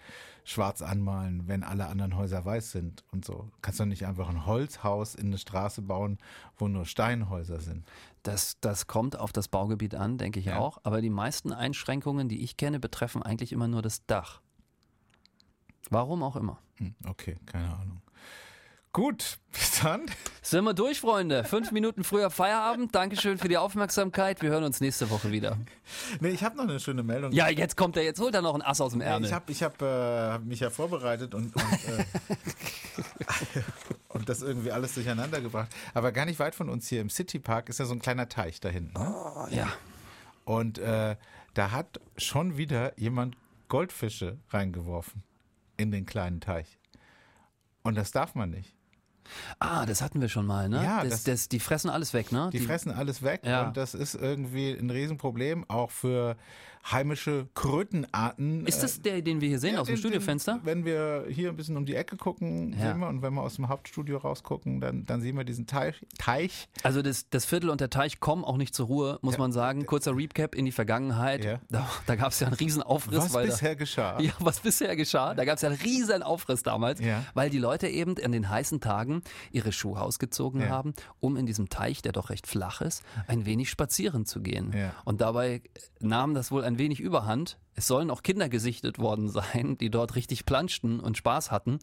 [0.45, 3.33] schwarz anmalen, wenn alle anderen Häuser weiß sind und so.
[3.33, 6.19] Du kannst doch nicht einfach ein Holzhaus in eine Straße bauen,
[6.57, 7.85] wo nur Steinhäuser sind.
[8.23, 10.59] Das, das kommt auf das Baugebiet an, denke ich ja.
[10.59, 10.77] auch.
[10.83, 14.41] Aber die meisten Einschränkungen, die ich kenne, betreffen eigentlich immer nur das Dach.
[15.89, 16.59] Warum auch immer.
[16.77, 18.01] Hm, okay, keine Ahnung.
[18.91, 20.06] Gut, bis dann.
[20.41, 21.43] Sind wir durch, Freunde.
[21.43, 22.95] Fünf Minuten früher Feierabend.
[22.95, 24.41] Dankeschön für die Aufmerksamkeit.
[24.41, 25.58] Wir hören uns nächste Woche wieder.
[26.19, 27.32] Nee, ich habe noch eine schöne Meldung.
[27.32, 28.04] Ja, jetzt kommt er.
[28.04, 29.28] Jetzt holt er noch ein Ass aus dem Ärmel.
[29.28, 32.06] ich habe ich hab, äh, hab mich ja vorbereitet und, und, äh,
[34.10, 35.69] und das irgendwie alles durcheinander gebracht.
[35.93, 38.60] Aber gar nicht weit von uns hier im Citypark ist ja so ein kleiner Teich
[38.60, 38.99] da hinten.
[38.99, 39.15] Ne?
[39.15, 39.67] Oh, ja.
[40.45, 41.15] Und äh,
[41.54, 45.21] da hat schon wieder jemand Goldfische reingeworfen
[45.78, 46.80] in den kleinen Teich.
[47.84, 48.78] Und das darf man nicht.
[49.59, 50.83] Ah, das hatten wir schon mal, ne?
[50.83, 52.49] Ja, das, das, das, die fressen alles weg, ne?
[52.51, 53.67] Die, die fressen alles weg ja.
[53.67, 56.35] und das ist irgendwie ein Riesenproblem, auch für
[56.91, 58.65] heimische Krötenarten.
[58.65, 60.53] Ist das der, den wir hier sehen ja, aus dem den, Studiofenster?
[60.53, 62.91] Den, wenn wir hier ein bisschen um die Ecke gucken, ja.
[62.91, 66.05] sehen wir und wenn wir aus dem Hauptstudio rausgucken, dann, dann sehen wir diesen Teich.
[66.17, 66.67] Teich.
[66.83, 69.85] Also das, das Viertel und der Teich kommen auch nicht zur Ruhe, muss man sagen.
[69.85, 71.59] Kurzer Recap in die Vergangenheit.
[71.69, 73.33] Da, da gab es ja einen riesen Aufriss.
[73.33, 74.19] Was bisher da, geschah.
[74.19, 75.33] Ja, was bisher geschah.
[75.33, 77.01] Da gab es ja einen riesen Aufriss damals,
[77.33, 79.18] weil die Leute eben in den heißen Tagen
[79.51, 83.69] ihre Schuhe ausgezogen haben, um in diesem Teich, der doch recht flach ist, ein wenig
[83.69, 84.73] spazieren zu gehen.
[85.05, 85.62] Und dabei
[85.99, 90.15] nahm das wohl ein wenig Überhand es sollen auch Kinder gesichtet worden sein, die dort
[90.15, 91.79] richtig planschten und Spaß hatten.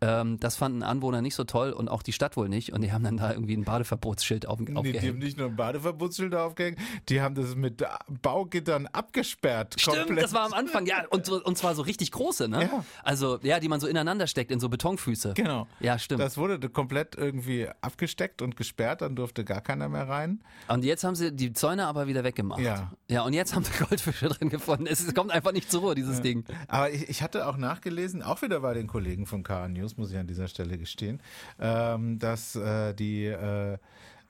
[0.00, 0.20] Ja.
[0.20, 2.72] Ähm, das fanden Anwohner nicht so toll und auch die Stadt wohl nicht.
[2.72, 4.84] Und die haben dann da irgendwie ein Badeverbotsschild auf, aufgehängt.
[4.84, 6.78] Nee, die haben nicht nur ein Badeverbotsschild aufgehängt,
[7.10, 7.84] die haben das mit
[8.22, 9.74] Baugittern abgesperrt.
[9.78, 10.24] Stimmt, komplett.
[10.24, 11.04] das war am Anfang, ja.
[11.10, 12.62] Und, und zwar so richtig große, ne?
[12.62, 12.84] Ja.
[13.02, 15.34] Also, ja, die man so ineinander steckt in so Betonfüße.
[15.34, 15.66] Genau.
[15.80, 16.22] Ja, stimmt.
[16.22, 20.42] Das wurde komplett irgendwie abgesteckt und gesperrt, dann durfte gar keiner mehr rein.
[20.68, 22.60] Und jetzt haben sie die Zäune aber wieder weggemacht.
[22.60, 22.92] Ja.
[23.10, 24.86] Ja, und jetzt haben sie Goldfische drin gefunden.
[24.86, 26.22] Es kommt einfach nicht zur Ruhe, dieses ja.
[26.22, 26.44] Ding.
[26.68, 30.10] Aber ich, ich, hatte auch nachgelesen, auch wieder bei den Kollegen von KA News, muss
[30.10, 31.20] ich an dieser Stelle gestehen,
[31.58, 33.78] ähm, dass äh, die äh,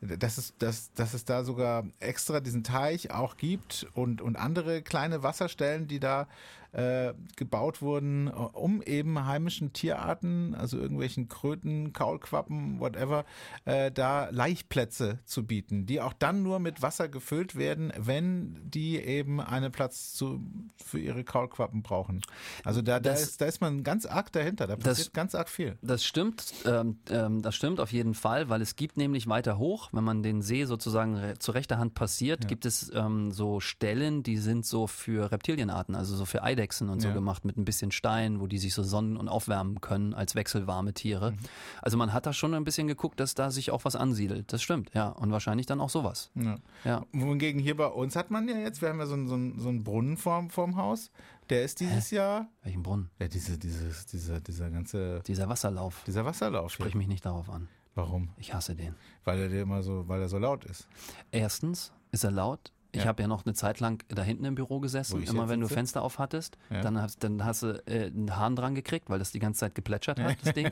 [0.01, 4.83] dass es, dass, dass es da sogar extra diesen Teich auch gibt und, und andere
[4.83, 6.29] kleine Wasserstellen, die da
[6.75, 13.25] äh, gebaut wurden, um eben heimischen Tierarten, also irgendwelchen Kröten, Kaulquappen, whatever,
[13.65, 18.99] äh, da Laichplätze zu bieten, die auch dann nur mit Wasser gefüllt werden, wenn die
[18.99, 20.45] eben einen Platz zu,
[20.85, 22.23] für ihre Kaulquappen brauchen.
[22.65, 25.35] Also da, das, da, ist, da ist man ganz arg dahinter, da passiert das, ganz
[25.37, 25.79] arg viel.
[25.81, 29.91] Das stimmt, ähm, ähm, das stimmt auf jeden Fall, weil es gibt nämlich weiter hoch,
[29.93, 32.49] wenn man den See sozusagen zu rechter Hand passiert, ja.
[32.49, 36.89] gibt es ähm, so Stellen, die sind so für Reptilienarten, also so für Eidechsen Eidechsen
[36.89, 37.15] und so ja.
[37.15, 40.95] gemacht mit ein bisschen Stein, wo die sich so sonnen und aufwärmen können als wechselwarme
[40.95, 41.33] Tiere.
[41.33, 41.39] Mhm.
[41.83, 44.53] Also man hat da schon ein bisschen geguckt, dass da sich auch was ansiedelt.
[44.53, 45.09] Das stimmt, ja.
[45.09, 46.31] Und wahrscheinlich dann auch sowas.
[46.35, 46.57] Ja.
[46.85, 47.05] ja.
[47.13, 49.61] Wohingegen hier bei uns hat man ja jetzt, wir haben ja so, einen, so, einen,
[49.61, 51.11] so einen Brunnen vorm, vorm Haus.
[51.51, 52.17] Der ist dieses Hä?
[52.17, 52.49] Jahr.
[52.63, 53.11] Welchen Brunnen?
[53.21, 55.21] Ja, diese, dieses, dieser, dieser ganze.
[55.27, 56.03] Dieser Wasserlauf.
[56.07, 56.73] Dieser Wasserlauf.
[56.73, 57.69] Sprich mich nicht darauf an.
[57.95, 58.31] Warum?
[58.39, 58.95] Ich hasse den.
[59.25, 60.89] Weil er dir immer so, weil er so laut ist.
[61.31, 62.73] Erstens ist er laut.
[62.95, 63.07] Ich ja.
[63.07, 65.23] habe ja noch eine Zeit lang da hinten im Büro gesessen.
[65.23, 66.81] Immer wenn du Fenster auf hattest, ja.
[66.81, 69.75] dann, hast, dann hast du äh, einen Hahn dran gekriegt, weil das die ganze Zeit
[69.75, 70.71] geplätschert hat, das Ding.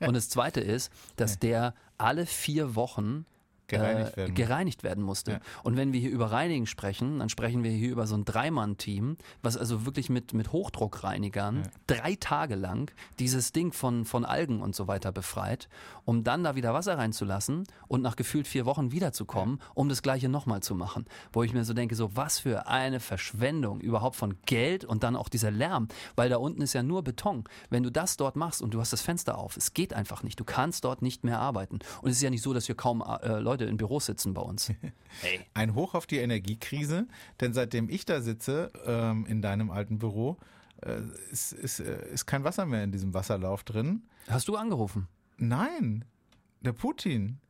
[0.00, 3.26] Und das Zweite ist, dass der alle vier Wochen
[3.68, 4.34] gereinigt, äh, werden.
[4.34, 5.32] gereinigt werden musste.
[5.32, 5.40] Ja.
[5.62, 9.16] Und wenn wir hier über Reinigen sprechen, dann sprechen wir hier über so ein Dreimann-Team,
[9.42, 11.70] was also wirklich mit, mit Hochdruckreinigern ja.
[11.86, 15.68] drei Tage lang dieses Ding von, von Algen und so weiter befreit,
[16.04, 19.66] um dann da wieder Wasser reinzulassen und nach gefühlt vier Wochen wiederzukommen, ja.
[19.74, 21.04] um das gleiche nochmal zu machen.
[21.32, 25.16] Wo ich mir so denke, so was für eine Verschwendung überhaupt von Geld und dann
[25.16, 27.44] auch dieser Lärm, weil da unten ist ja nur Beton.
[27.70, 30.40] Wenn du das dort machst und du hast das Fenster auf, es geht einfach nicht.
[30.40, 31.80] Du kannst dort nicht mehr arbeiten.
[32.00, 34.34] Und es ist ja nicht so, dass hier kaum äh, Leute Leute in Büros sitzen
[34.34, 34.72] bei uns.
[35.20, 35.40] Hey.
[35.54, 37.08] Ein Hoch auf die Energiekrise,
[37.40, 40.36] denn seitdem ich da sitze, ähm, in deinem alten Büro,
[40.82, 41.00] äh,
[41.32, 44.02] ist, ist, äh, ist kein Wasser mehr in diesem Wasserlauf drin.
[44.28, 45.08] Hast du angerufen?
[45.38, 46.04] Nein,
[46.60, 47.40] der Putin.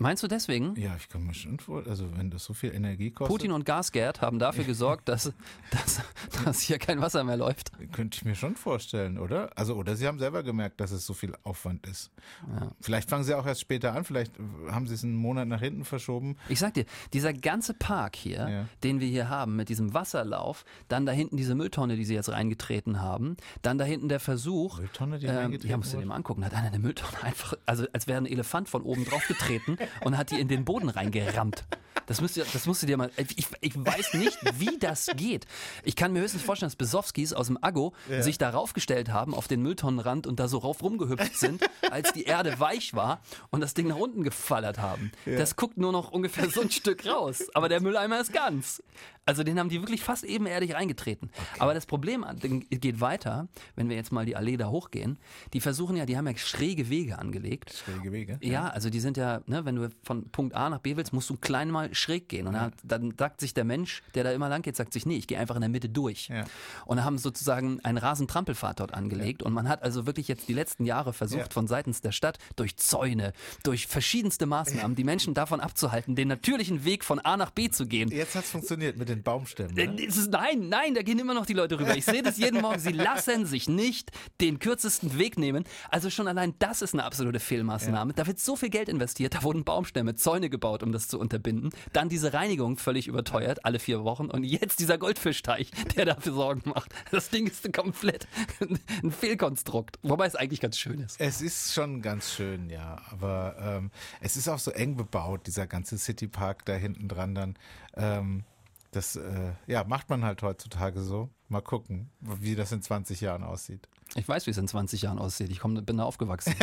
[0.00, 0.74] Meinst du deswegen?
[0.80, 3.36] Ja, ich kann mir schon vor, also wenn das so viel Energie kostet.
[3.36, 5.30] Putin und Gasgerd haben dafür gesorgt, dass,
[5.70, 6.00] dass,
[6.42, 7.70] dass hier kein Wasser mehr läuft.
[7.92, 9.50] Könnte ich mir schon vorstellen, oder?
[9.56, 12.10] Also, oder sie haben selber gemerkt, dass es so viel Aufwand ist.
[12.48, 12.72] Ja.
[12.80, 14.32] Vielleicht fangen sie auch erst später an, vielleicht
[14.70, 16.36] haben sie es einen Monat nach hinten verschoben.
[16.48, 18.68] Ich sag dir, dieser ganze Park hier, ja.
[18.82, 22.30] den wir hier haben, mit diesem Wasserlauf, dann da hinten diese Mülltonne, die sie jetzt
[22.30, 24.78] reingetreten haben, dann da hinten der Versuch.
[24.78, 26.40] Mülltonne, die ähm, reingetreten Ja, musst du dir mal angucken.
[26.40, 29.76] Da hat einer eine Mülltonne einfach, also als wäre ein Elefant von oben drauf getreten.
[30.02, 31.64] und hat die in den Boden reingerammt.
[32.10, 33.10] Das musst, du, das musst du dir mal.
[33.16, 35.46] Ich, ich weiß nicht, wie das geht.
[35.84, 38.20] Ich kann mir höchstens vorstellen, dass Besowskis aus dem Aggo ja.
[38.20, 42.24] sich da raufgestellt haben auf den Mülltonnenrand und da so rauf rumgehüpft sind, als die
[42.24, 45.12] Erde weich war und das Ding nach unten gefallert haben.
[45.24, 45.36] Ja.
[45.36, 47.44] Das guckt nur noch ungefähr so ein Stück raus.
[47.54, 48.82] Aber der Mülleimer ist ganz.
[49.30, 51.30] Also den haben die wirklich fast ebenerdig reingetreten.
[51.32, 51.60] Okay.
[51.60, 52.26] Aber das Problem
[52.68, 55.20] geht weiter, wenn wir jetzt mal die Allee da hochgehen.
[55.52, 57.72] Die versuchen ja, die haben ja schräge Wege angelegt.
[57.72, 58.38] Schräge Wege?
[58.42, 61.12] Ja, ja also die sind ja, ne, wenn du von Punkt A nach B willst,
[61.12, 62.48] musst du klein mal schräg gehen.
[62.48, 65.16] Und dann, dann sagt sich der Mensch, der da immer lang geht, sagt sich, nee,
[65.16, 66.26] ich gehe einfach in der Mitte durch.
[66.26, 66.44] Ja.
[66.84, 69.42] Und da haben sozusagen einen Rasentrampelfahrt dort angelegt.
[69.42, 69.46] Ja.
[69.46, 72.76] Und man hat also wirklich jetzt die letzten Jahre versucht, von seitens der Stadt durch
[72.78, 77.70] Zäune, durch verschiedenste Maßnahmen, die Menschen davon abzuhalten, den natürlichen Weg von A nach B
[77.70, 78.10] zu gehen.
[78.10, 79.74] Jetzt hat es funktioniert mit den Baumstämmen.
[79.74, 79.82] Ne?
[79.82, 81.96] Äh, nein, nein, da gehen immer noch die Leute rüber.
[81.96, 82.78] Ich sehe das jeden Morgen.
[82.78, 85.64] Sie lassen sich nicht den kürzesten Weg nehmen.
[85.90, 88.12] Also schon allein das ist eine absolute Fehlmaßnahme.
[88.12, 91.70] Da wird so viel Geld investiert, da wurden Baumstämme, Zäune gebaut, um das zu unterbinden.
[91.92, 94.26] Dann diese Reinigung völlig überteuert, alle vier Wochen.
[94.26, 96.94] Und jetzt dieser Goldfischteich, der dafür Sorgen macht.
[97.10, 98.26] Das Ding ist komplett
[99.02, 99.98] ein Fehlkonstrukt.
[100.02, 101.20] Wobei es eigentlich ganz schön ist.
[101.20, 103.00] Es ist schon ganz schön, ja.
[103.10, 107.56] Aber ähm, es ist auch so eng bebaut, dieser ganze Citypark da hinten dran dann.
[107.94, 108.44] Ähm,
[108.90, 111.30] das äh, ja, macht man halt heutzutage so.
[111.48, 113.88] Mal gucken, wie das in 20 Jahren aussieht.
[114.14, 115.50] Ich weiß, wie es in 20 Jahren aussieht.
[115.50, 116.54] Ich komm, bin da aufgewachsen.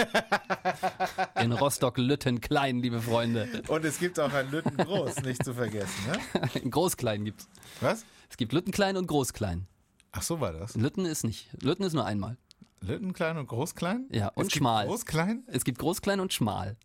[1.41, 3.47] in Rostock-Lütten-Klein, liebe Freunde.
[3.67, 6.11] Und es gibt auch ein Lütten-Groß, nicht zu vergessen.
[6.11, 6.49] Ne?
[6.61, 7.47] in Groß-Klein gibt's.
[7.81, 8.05] Was?
[8.29, 9.67] Es gibt Lütten-Klein und Groß-Klein.
[10.11, 10.75] Ach so war das.
[10.75, 11.49] Lütten ist nicht.
[11.61, 12.37] Lütten ist nur einmal.
[12.81, 14.07] Lüttenklein und Großklein?
[14.11, 14.87] Ja, und es schmal.
[14.87, 15.43] Großklein?
[15.47, 16.77] Es gibt Großklein und schmal.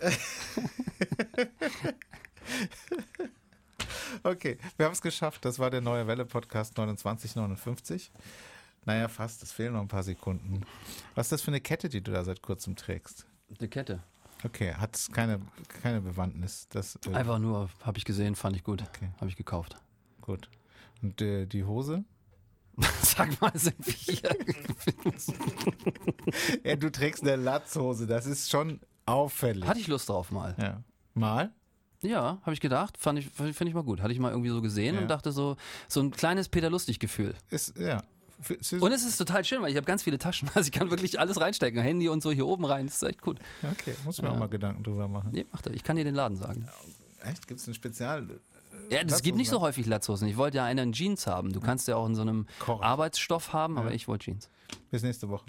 [4.26, 5.44] Okay, wir haben es geschafft.
[5.44, 8.10] Das war der neue Welle-Podcast 2959.
[8.86, 9.42] Naja, fast.
[9.42, 10.62] Es fehlen noch ein paar Sekunden.
[11.14, 13.26] Was ist das für eine Kette, die du da seit kurzem trägst?
[13.58, 14.02] Eine Kette.
[14.42, 15.42] Okay, hat es keine,
[15.82, 16.68] keine Bewandtnis?
[16.70, 18.82] Das, äh Einfach nur, habe ich gesehen, fand ich gut.
[18.82, 19.10] Okay.
[19.18, 19.76] Habe ich gekauft.
[20.22, 20.48] Gut.
[21.02, 22.04] Und äh, die Hose?
[23.02, 24.36] Sag mal, sind wir hier?
[26.64, 29.68] ja, du trägst eine Latzhose, das ist schon auffällig.
[29.68, 30.56] Hatte ich Lust drauf mal.
[30.58, 30.82] Ja.
[31.12, 31.52] Mal?
[32.04, 32.98] Ja, habe ich gedacht.
[32.98, 34.00] Fand ich, finde ich mal gut.
[34.00, 35.00] Hatte ich mal irgendwie so gesehen ja.
[35.00, 35.56] und dachte so,
[35.88, 37.34] so ein kleines Peter Lustig-Gefühl.
[37.50, 38.02] Ist, ja.
[38.80, 40.50] Und es ist total schön, weil ich habe ganz viele Taschen.
[40.54, 41.80] Also ich kann wirklich alles reinstecken.
[41.80, 42.86] Handy und so hier oben rein.
[42.86, 43.38] Das ist echt gut.
[43.62, 44.34] Okay, muss mir ja.
[44.34, 45.30] auch mal Gedanken drüber machen.
[45.32, 45.74] Nee, macht er.
[45.74, 46.68] Ich kann dir den Laden sagen.
[47.22, 47.48] Echt?
[47.48, 48.28] Gibt es ein Spezial?
[48.90, 50.28] Ja, es gibt nicht so häufig Latzhosen.
[50.28, 51.52] Ich wollte ja einen Jeans haben.
[51.52, 52.84] Du kannst ja auch in so einem Korrekt.
[52.84, 54.50] Arbeitsstoff haben, aber ich wollte Jeans.
[54.90, 55.46] Bis nächste Woche.